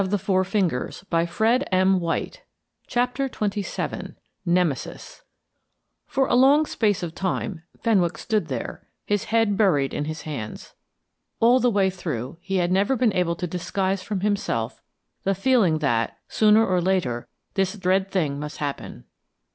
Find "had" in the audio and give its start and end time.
12.55-12.71